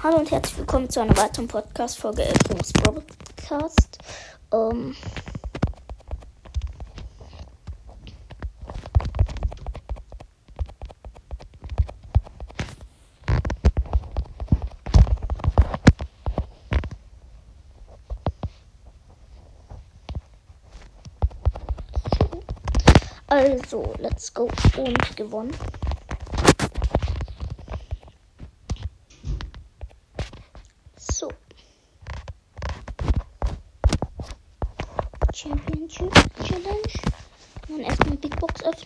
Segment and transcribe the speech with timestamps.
[0.00, 3.98] Hallo und herzlich willkommen zu einer weiteren Podcast-Folge Elfos Broadcast.
[4.52, 4.94] Ähm,
[23.26, 24.48] Also, let's go.
[24.76, 25.52] Und gewonnen.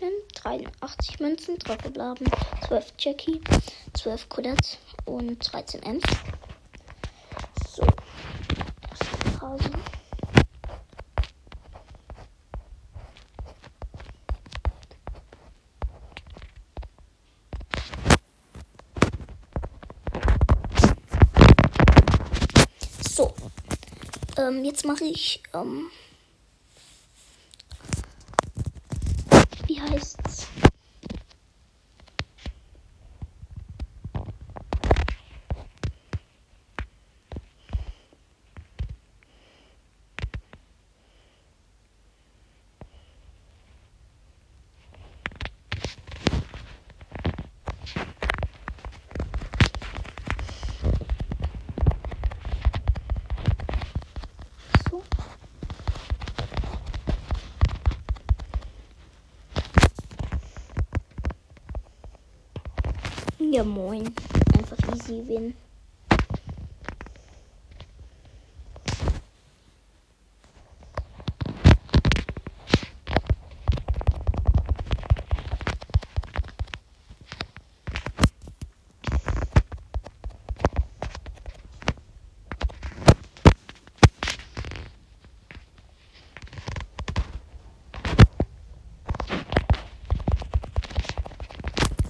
[0.03, 0.13] Öffnen.
[0.35, 2.27] 83 Münzen, 3 verbleiben,
[2.67, 3.41] 12 Jackie,
[3.95, 6.03] 12 Colette und 13 Ems.
[7.69, 7.87] So.
[9.39, 9.71] Phase.
[23.09, 23.35] So.
[24.37, 25.91] Ähm, jetzt mache ich, ähm,
[63.53, 64.11] Ja, moin.
[64.57, 65.55] Einfach easy win.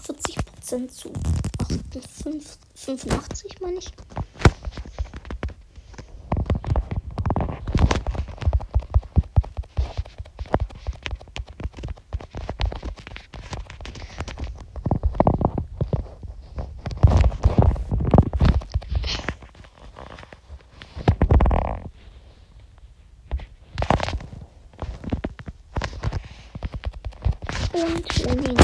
[0.04, 0.92] Vierzig Prozent
[1.92, 3.92] zu 58, 85, meine ich.
[27.75, 28.62] Und Winning.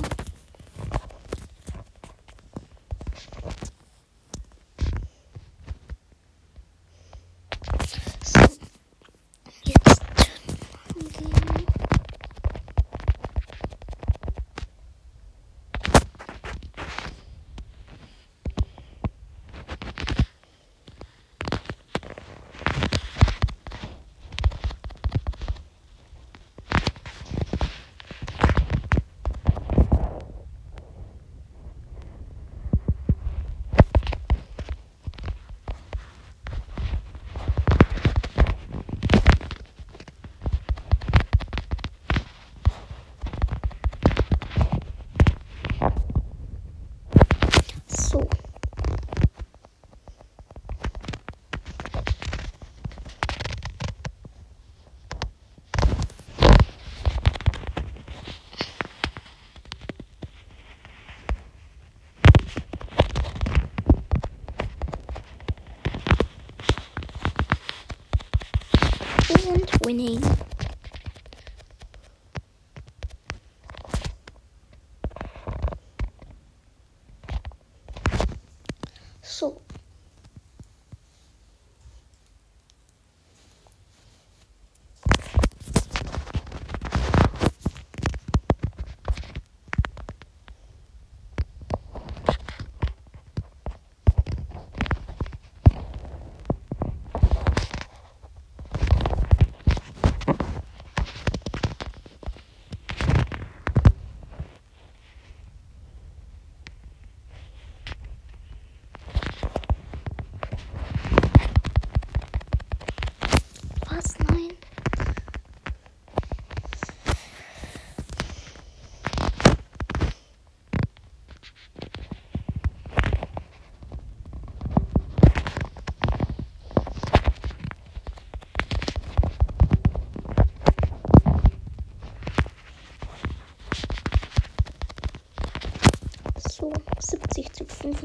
[69.88, 70.47] Winning.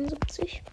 [0.10, 0.64] 74.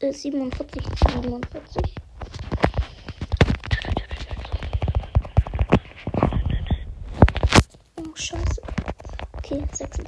[0.00, 2.01] Äh, siebenundvierzig, siebenundvierzig.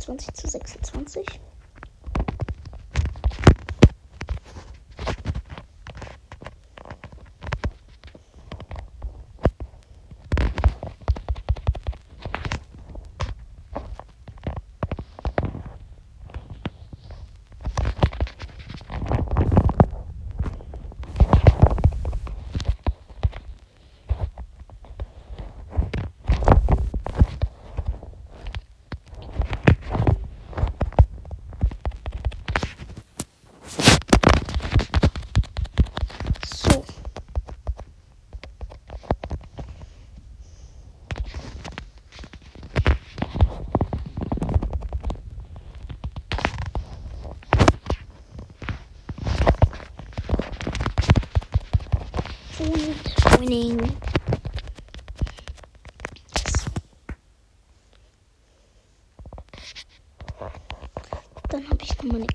[0.05, 1.41] 23 zu 26.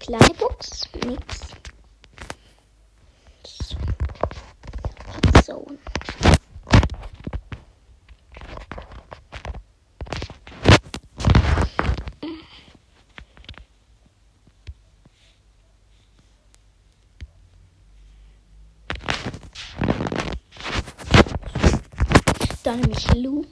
[0.10, 0.90] kleine Box.
[1.06, 1.22] Nix.
[5.44, 5.78] Zone.
[22.64, 23.46] Dann mich Lou.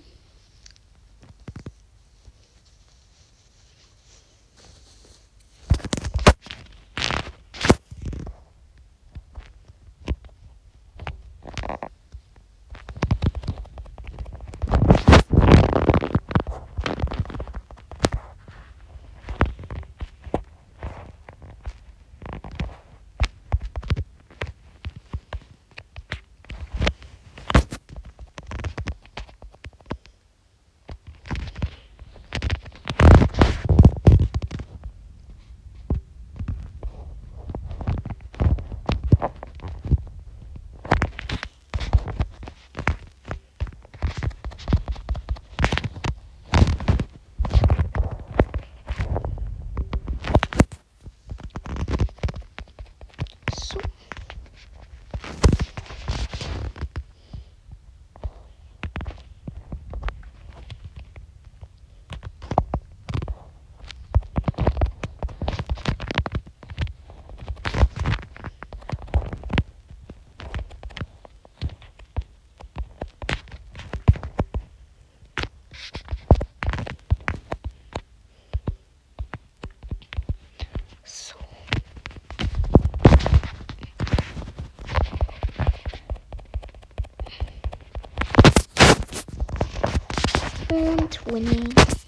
[91.29, 92.06] 我呢？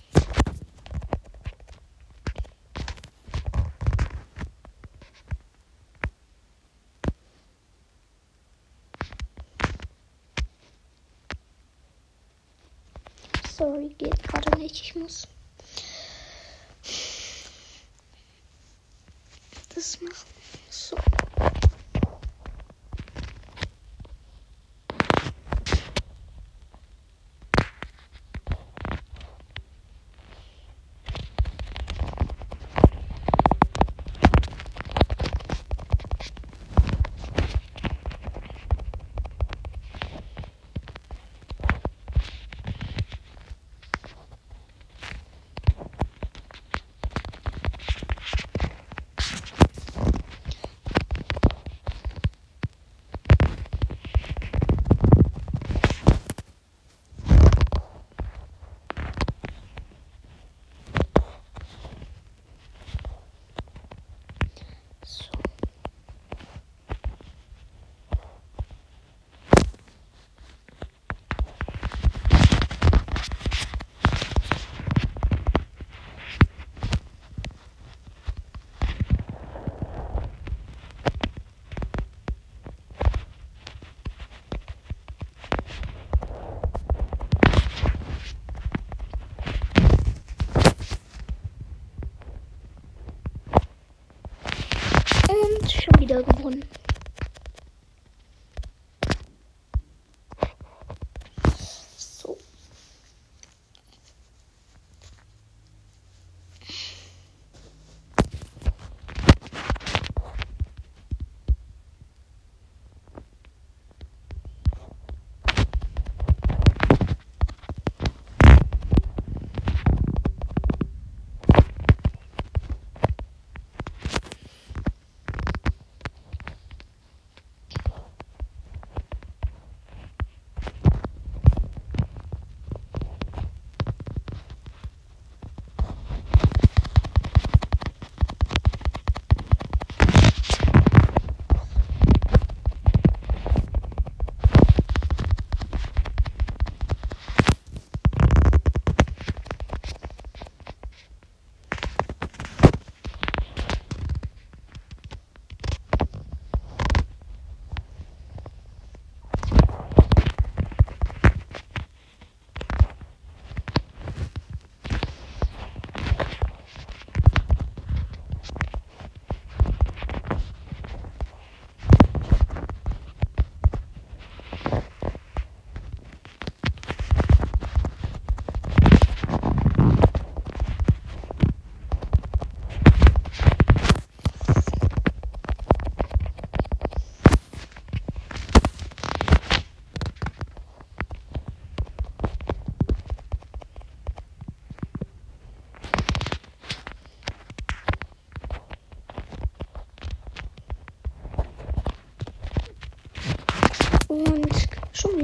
[96.23, 96.68] Folge gewonnen.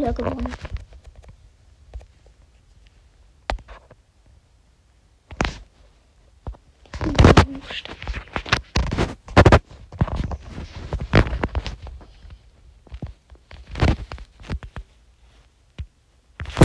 [0.05, 0.53] Wieder gewonnen.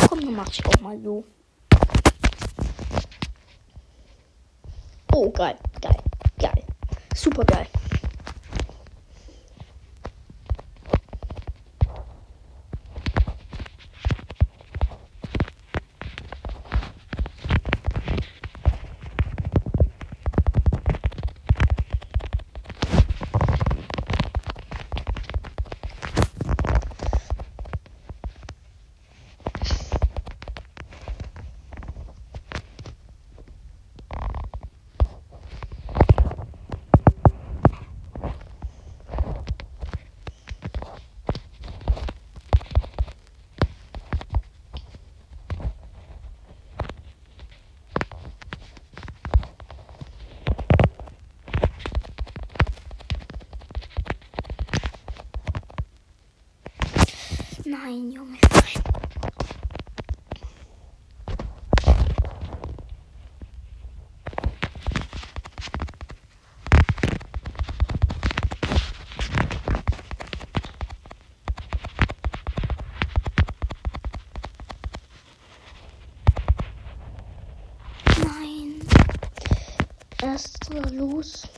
[0.09, 1.25] Komm, dann mach ich auch mal so.
[5.12, 5.97] Oh, geil, geil,
[6.39, 6.65] geil.
[7.15, 7.67] Super geil.
[57.67, 58.83] Nein, Junge, nein.
[78.25, 78.81] Nein.
[80.23, 81.50] Erst los.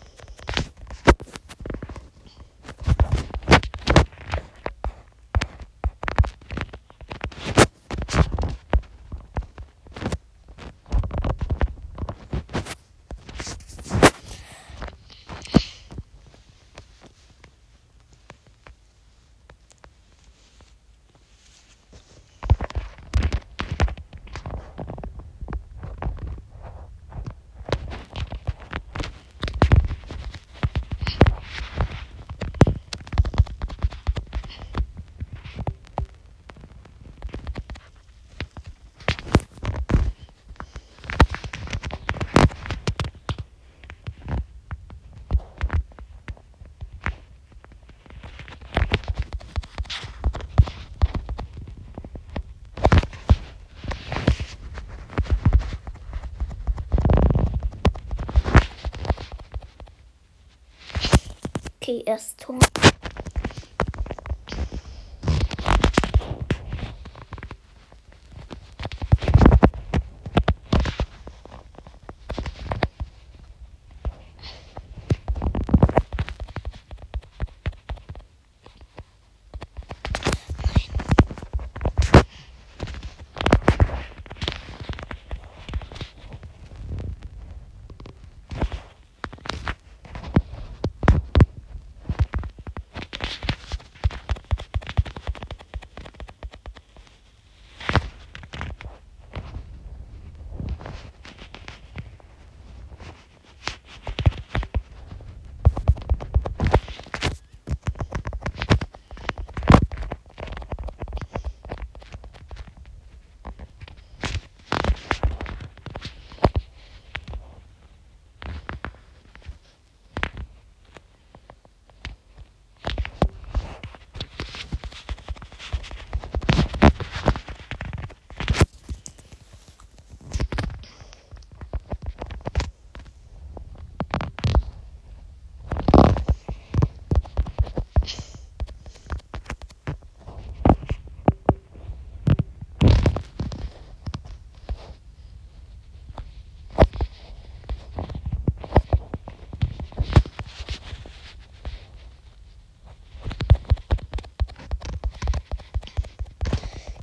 [62.00, 62.38] Erst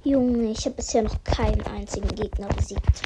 [0.10, 3.04] Junge, ich habe bisher noch keinen einzigen Gegner besiegt.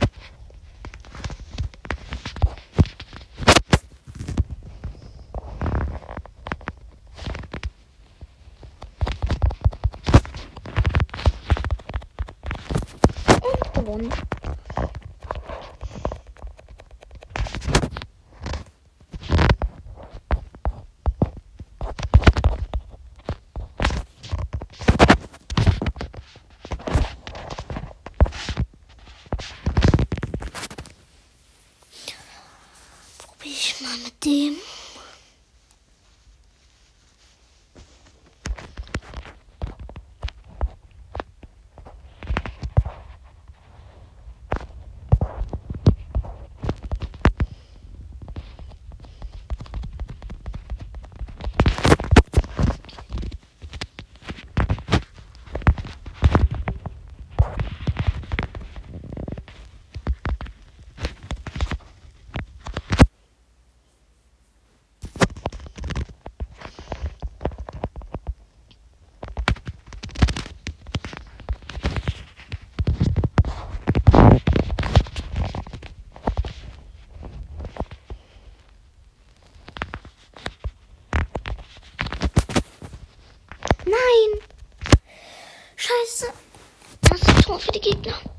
[87.53, 88.32] Tor für die Gegner.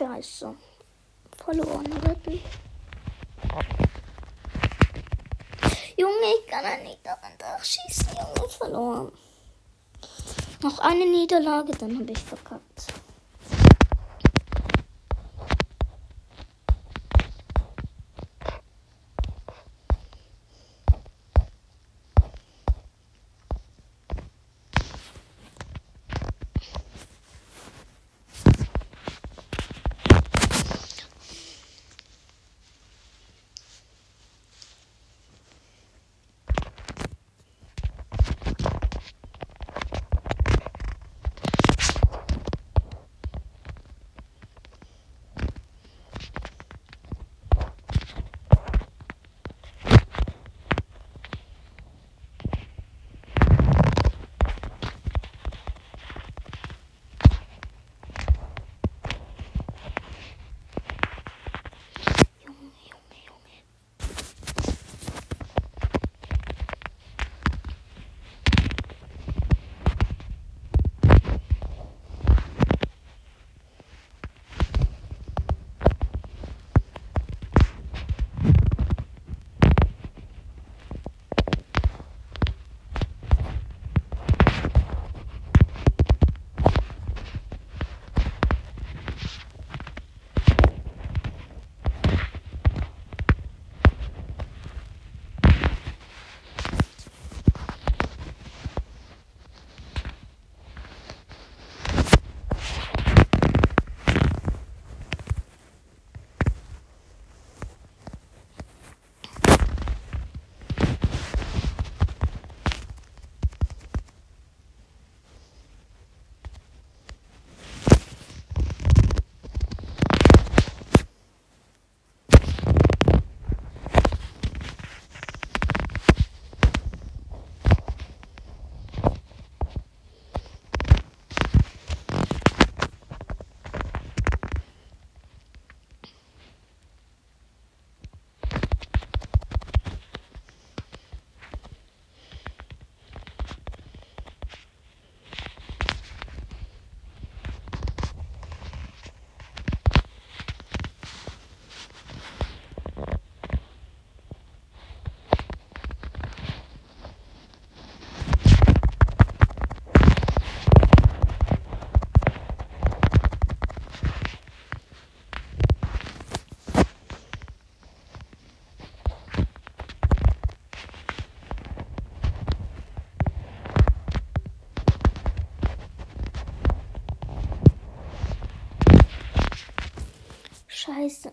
[0.00, 0.54] Scheiße.
[1.44, 2.40] Verloren retten.
[5.96, 7.32] Junge, ich kann ja nicht daran
[7.62, 9.12] schießen, Junge, verloren.
[10.62, 12.86] Noch eine Niederlage, dann habe ich verkackt.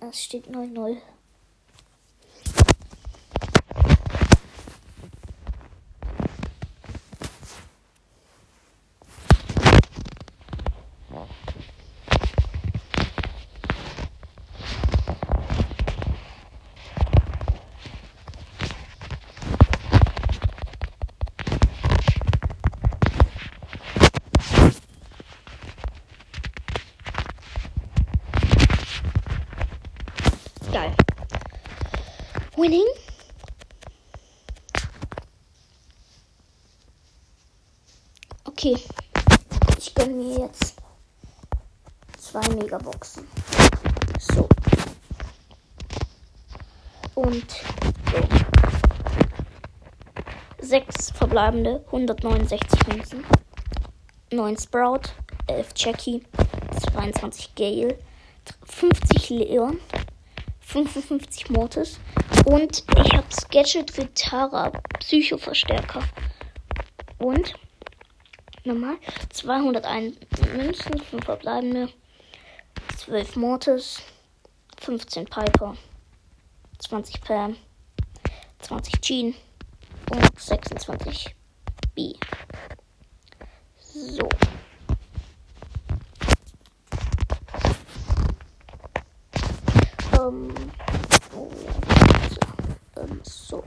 [0.09, 0.97] Es steht 9-0.
[30.71, 30.91] Geil.
[32.67, 32.88] Winning.
[38.43, 38.75] Okay.
[39.77, 40.75] Ich gönne mir jetzt
[42.17, 43.25] zwei Megaboxen.
[44.19, 44.49] So.
[47.15, 47.49] Und
[48.12, 48.27] so.
[50.60, 53.23] Sechs verbleibende, 169 Münzen.
[54.34, 55.13] 9 Sprout,
[55.47, 56.21] 11 Jackie,
[56.91, 57.97] 22 Gale,
[58.65, 59.80] 50 Leon,
[60.60, 61.97] 55 Mortis
[62.47, 66.01] Und ich habe Gadget für Tara, Psychoverstärker.
[67.17, 67.55] Und
[68.63, 68.95] nochmal
[69.31, 70.15] 201
[70.55, 71.89] Münzen, 5 verbleibende,
[72.95, 74.01] 12 Mortis,
[74.79, 75.75] 15 Piper,
[76.79, 77.57] 20 Pam,
[78.60, 79.36] 20 Jean
[80.12, 81.36] und 26
[81.95, 82.13] B.
[83.79, 84.29] So.
[90.13, 90.53] Ähm,
[91.36, 91.49] oh,
[92.29, 93.01] so.
[93.01, 93.63] Ähm, so.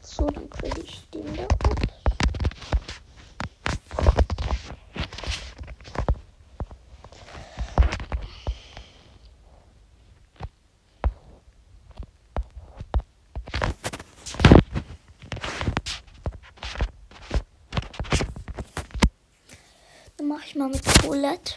[0.00, 1.74] So, dann kriege ich den da ab.
[20.16, 21.54] Dann mache ich mal mit Colette.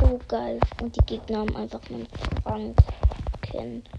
[0.00, 0.60] Oh geil.
[0.80, 2.06] Und die Gegner haben einfach einen
[2.44, 3.90] Frankenstein.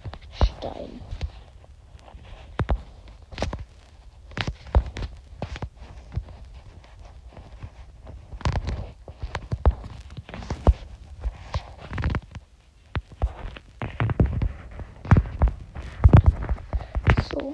[17.31, 17.53] So.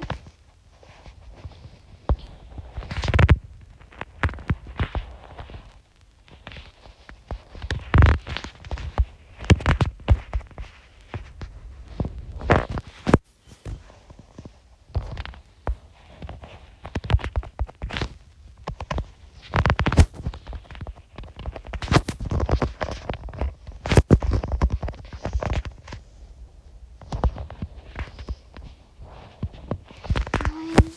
[30.46, 30.92] Nein.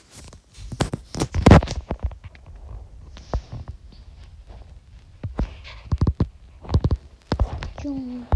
[7.82, 8.26] Junge.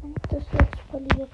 [0.00, 1.28] Wenn ich das jetzt verliere,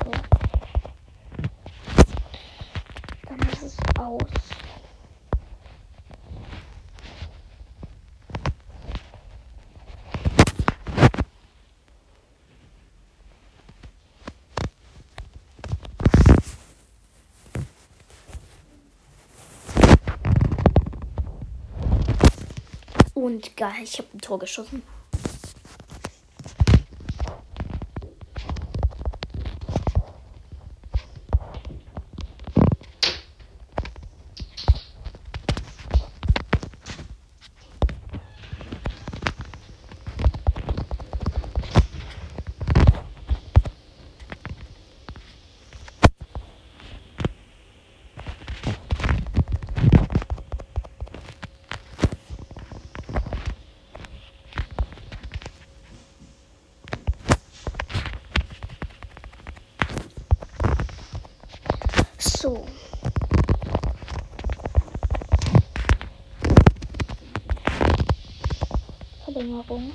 [3.26, 4.22] dann ist es aus.
[23.28, 24.82] Und geil, ich habe ein Tor geschossen.
[62.40, 62.64] So.
[69.24, 69.92] Verlängerung.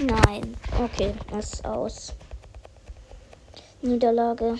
[0.00, 0.56] Nein.
[0.78, 2.12] Okay, das ist aus.
[3.80, 4.58] Niederlage.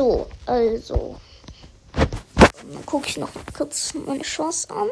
[0.00, 1.16] So, also.
[2.86, 4.88] Gucke ich noch kurz meine Chance an.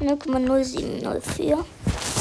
[0.00, 1.64] 0,0704.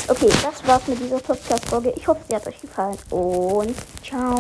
[0.08, 1.96] Okay, das war's mit dieser Podcast-Folge.
[1.98, 2.96] Ich hoffe, sie hat euch gefallen.
[3.10, 4.38] Und ciao.